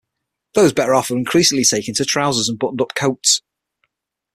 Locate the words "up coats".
2.81-3.43